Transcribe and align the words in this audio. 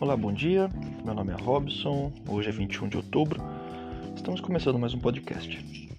Olá, 0.00 0.16
bom 0.16 0.32
dia. 0.32 0.70
Meu 1.04 1.12
nome 1.12 1.32
é 1.32 1.34
Robson. 1.34 2.12
Hoje 2.28 2.50
é 2.50 2.52
21 2.52 2.88
de 2.88 2.96
outubro. 2.96 3.42
Estamos 4.14 4.40
começando 4.40 4.78
mais 4.78 4.94
um 4.94 5.00
podcast. 5.00 5.90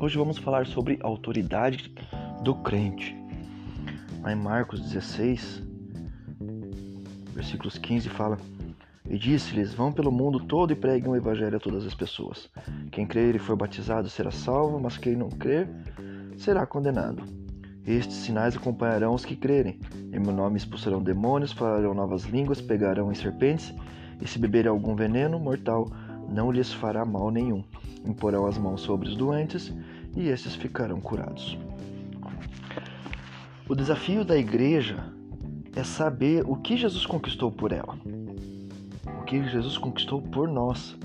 Hoje 0.00 0.18
vamos 0.18 0.36
falar 0.36 0.66
sobre 0.66 0.98
a 1.00 1.06
autoridade 1.06 1.94
do 2.42 2.56
crente. 2.56 3.16
Lá 4.20 4.32
em 4.32 4.34
Marcos 4.34 4.80
16, 4.80 5.62
versículos 7.34 7.78
15 7.78 8.08
fala: 8.08 8.36
E 9.08 9.16
disse-lhes: 9.16 9.72
Vão 9.72 9.92
pelo 9.92 10.10
mundo 10.10 10.40
todo 10.40 10.72
e 10.72 10.76
preguem 10.76 11.08
o 11.08 11.14
evangelho 11.14 11.56
a 11.56 11.60
todas 11.60 11.86
as 11.86 11.94
pessoas. 11.94 12.50
Quem 12.90 13.06
crer 13.06 13.36
e 13.36 13.38
for 13.38 13.54
batizado 13.54 14.10
será 14.10 14.32
salvo, 14.32 14.80
mas 14.80 14.98
quem 14.98 15.14
não 15.14 15.28
crer 15.28 15.68
será 16.36 16.66
condenado. 16.66 17.22
Estes 17.86 18.16
sinais 18.16 18.56
acompanharão 18.56 19.14
os 19.14 19.24
que 19.24 19.36
crerem. 19.36 19.78
Em 20.12 20.18
meu 20.18 20.32
nome 20.32 20.56
expulsarão 20.56 21.00
demônios, 21.00 21.52
falarão 21.52 21.94
novas 21.94 22.24
línguas, 22.24 22.60
pegarão 22.60 23.12
em 23.12 23.14
serpentes, 23.14 23.72
e 24.20 24.26
se 24.26 24.40
beberem 24.40 24.68
algum 24.68 24.96
veneno 24.96 25.38
mortal, 25.38 25.88
não 26.28 26.50
lhes 26.50 26.72
fará 26.72 27.04
mal 27.04 27.30
nenhum. 27.30 27.62
Imporão 28.04 28.46
as 28.46 28.58
mãos 28.58 28.80
sobre 28.80 29.08
os 29.08 29.14
doentes, 29.14 29.72
e 30.16 30.28
estes 30.28 30.56
ficarão 30.56 31.00
curados. 31.00 31.56
O 33.68 33.74
desafio 33.74 34.24
da 34.24 34.36
igreja 34.36 35.12
é 35.76 35.84
saber 35.84 36.42
o 36.44 36.56
que 36.56 36.76
Jesus 36.76 37.06
conquistou 37.06 37.52
por 37.52 37.70
ela. 37.70 37.96
O 39.20 39.24
que 39.24 39.44
Jesus 39.48 39.78
conquistou 39.78 40.20
por 40.20 40.48
nós. 40.48 40.96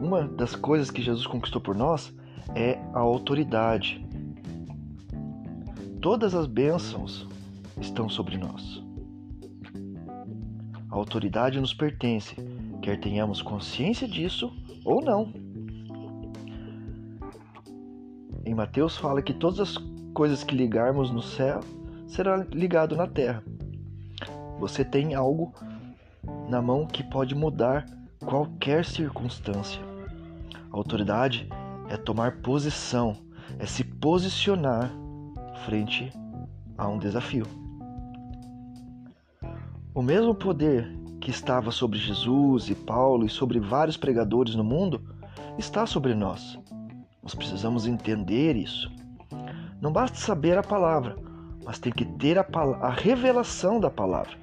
Uma 0.00 0.26
das 0.26 0.56
coisas 0.56 0.90
que 0.90 1.00
Jesus 1.00 1.26
conquistou 1.28 1.60
por 1.60 1.76
nós 1.76 2.12
é 2.56 2.80
a 2.92 2.98
autoridade 2.98 4.01
Todas 6.02 6.34
as 6.34 6.48
bênçãos 6.48 7.28
estão 7.80 8.08
sobre 8.08 8.36
nós. 8.36 8.82
A 10.90 10.96
autoridade 10.96 11.60
nos 11.60 11.72
pertence, 11.72 12.34
quer 12.82 12.98
tenhamos 12.98 13.40
consciência 13.40 14.08
disso 14.08 14.52
ou 14.84 15.00
não. 15.00 15.32
Em 18.44 18.52
Mateus 18.52 18.96
fala 18.96 19.22
que 19.22 19.32
todas 19.32 19.60
as 19.60 19.76
coisas 20.12 20.42
que 20.42 20.56
ligarmos 20.56 21.08
no 21.12 21.22
céu 21.22 21.60
será 22.08 22.38
ligado 22.50 22.96
na 22.96 23.06
terra. 23.06 23.44
Você 24.58 24.84
tem 24.84 25.14
algo 25.14 25.54
na 26.48 26.60
mão 26.60 26.84
que 26.84 27.04
pode 27.04 27.36
mudar 27.36 27.86
qualquer 28.26 28.84
circunstância. 28.84 29.80
A 30.68 30.76
autoridade 30.76 31.48
é 31.88 31.96
tomar 31.96 32.38
posição, 32.38 33.16
é 33.56 33.66
se 33.66 33.84
posicionar 33.84 34.92
frente 35.64 36.12
a 36.76 36.88
um 36.88 36.98
desafio. 36.98 37.46
O 39.94 40.02
mesmo 40.02 40.34
poder 40.34 40.90
que 41.20 41.30
estava 41.30 41.70
sobre 41.70 41.98
Jesus 41.98 42.68
e 42.68 42.74
Paulo 42.74 43.24
e 43.24 43.28
sobre 43.28 43.60
vários 43.60 43.96
pregadores 43.96 44.54
no 44.54 44.64
mundo 44.64 45.00
está 45.58 45.86
sobre 45.86 46.14
nós. 46.14 46.58
Nós 47.22 47.34
precisamos 47.34 47.86
entender 47.86 48.56
isso. 48.56 48.90
Não 49.80 49.92
basta 49.92 50.16
saber 50.16 50.58
a 50.58 50.62
palavra, 50.62 51.16
mas 51.64 51.78
tem 51.78 51.92
que 51.92 52.04
ter 52.04 52.38
a, 52.38 52.46
a 52.80 52.90
revelação 52.90 53.78
da 53.78 53.90
palavra. 53.90 54.36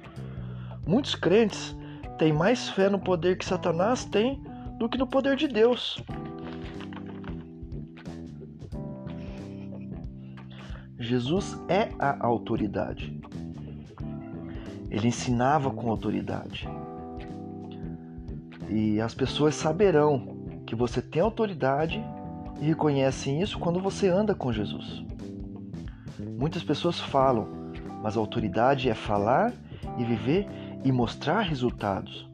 Muitos 0.86 1.14
crentes 1.14 1.76
têm 2.16 2.32
mais 2.32 2.68
fé 2.70 2.88
no 2.88 2.98
poder 2.98 3.36
que 3.36 3.44
Satanás 3.44 4.04
tem 4.04 4.42
do 4.78 4.88
que 4.88 4.96
no 4.96 5.06
poder 5.06 5.36
de 5.36 5.46
Deus. 5.46 6.02
Jesus 11.00 11.58
é 11.66 11.88
a 11.98 12.26
autoridade. 12.26 13.18
Ele 14.90 15.08
ensinava 15.08 15.70
com 15.70 15.88
autoridade. 15.88 16.68
E 18.68 19.00
as 19.00 19.14
pessoas 19.14 19.54
saberão 19.54 20.36
que 20.66 20.74
você 20.76 21.00
tem 21.00 21.22
autoridade 21.22 22.04
e 22.60 22.66
reconhecem 22.66 23.40
isso 23.40 23.58
quando 23.58 23.80
você 23.80 24.08
anda 24.08 24.34
com 24.34 24.52
Jesus. 24.52 25.02
Muitas 26.38 26.62
pessoas 26.62 27.00
falam, 27.00 27.48
mas 28.02 28.14
a 28.14 28.20
autoridade 28.20 28.90
é 28.90 28.94
falar 28.94 29.54
e 29.96 30.04
viver 30.04 30.46
e 30.84 30.92
mostrar 30.92 31.40
resultados. 31.40 32.28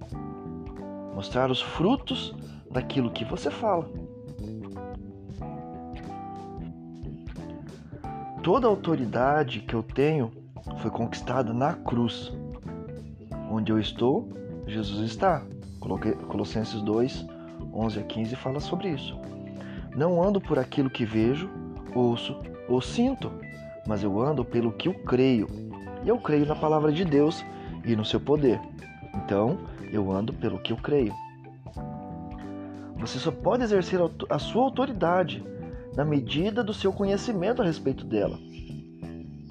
Mostrar 1.15 1.53
os 1.53 1.63
frutos 1.63 2.35
daquilo 2.69 3.13
que 3.13 3.25
você 3.25 3.49
fala. 3.49 3.89
Toda 8.47 8.69
a 8.69 8.71
autoridade 8.71 9.59
que 9.59 9.75
eu 9.75 9.83
tenho 9.83 10.31
foi 10.79 10.89
conquistada 10.89 11.53
na 11.53 11.73
cruz. 11.73 12.33
Onde 13.51 13.73
eu 13.73 13.81
estou, 13.81 14.29
Jesus 14.69 15.01
está. 15.01 15.43
Colossenses 16.29 16.81
2, 16.81 17.27
11 17.75 17.99
a 17.99 18.03
15 18.05 18.37
fala 18.37 18.61
sobre 18.61 18.91
isso. 18.91 19.19
Não 19.97 20.23
ando 20.23 20.41
por 20.41 20.61
aquilo 20.61 20.89
que 20.89 21.05
vejo, 21.05 21.51
ouço 21.93 22.41
ou 22.69 22.81
sinto, 22.81 23.33
mas 23.85 24.05
eu 24.05 24.21
ando 24.21 24.45
pelo 24.45 24.71
que 24.71 24.87
eu 24.87 24.95
creio. 24.95 25.49
E 26.05 26.09
eu 26.09 26.17
creio 26.17 26.47
na 26.47 26.55
palavra 26.55 26.93
de 26.93 27.05
Deus 27.05 27.45
e 27.85 27.97
no 27.97 28.05
seu 28.05 28.21
poder. 28.21 28.61
Então, 29.13 29.59
eu 29.91 30.13
ando 30.13 30.33
pelo 30.33 30.61
que 30.61 30.73
eu 30.73 30.77
creio. 30.77 31.13
Você 32.99 33.19
só 33.19 33.33
pode 33.33 33.65
exercer 33.65 33.99
a 34.31 34.39
sua 34.39 34.63
autoridade 34.63 35.43
na 35.97 36.05
medida 36.05 36.63
do 36.63 36.75
seu 36.75 36.93
conhecimento 36.93 37.63
a 37.63 37.65
respeito 37.65 38.05
dela. 38.05 38.39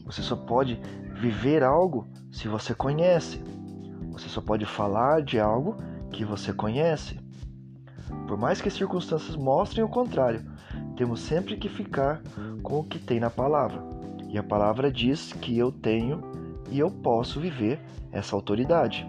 Você 0.06 0.22
só 0.22 0.36
pode 0.36 0.80
viver 1.20 1.64
algo 1.64 2.08
se 2.32 2.48
você 2.48 2.76
conhece. 2.76 3.44
Você 4.12 4.30
só 4.30 4.40
pode 4.40 4.66
falar 4.66 5.24
de 5.24 5.40
algo 5.40 5.76
que 6.12 6.24
você 6.24 6.54
conhece. 6.54 7.20
Por 8.28 8.38
mais 8.38 8.62
que 8.62 8.68
as 8.68 8.76
circunstâncias 8.76 9.36
mostrem 9.36 9.84
o 9.84 9.90
contrário, 9.90 10.46
temos 10.96 11.20
sempre 11.22 11.58
que 11.58 11.68
ficar 11.68 12.22
com 12.62 12.80
o 12.80 12.84
que 12.84 13.00
tem 13.00 13.20
na 13.20 13.30
palavra. 13.30 13.82
E 14.30 14.38
a 14.38 14.44
palavra 14.44 14.92
diz 14.92 15.34
que 15.34 15.58
eu 15.58 15.72
tenho 15.72 16.22
e 16.70 16.80
eu 16.80 16.92
posso 16.92 17.40
viver 17.40 17.80
essa 18.12 18.36
autoridade. 18.36 19.06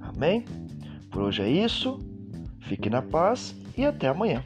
Amém? 0.00 0.44
Por 1.10 1.22
hoje 1.22 1.42
é 1.42 1.50
isso. 1.50 1.98
Fique 2.60 2.88
na 2.88 3.02
paz 3.02 3.54
e 3.76 3.84
até 3.84 4.08
amanhã. 4.08 4.42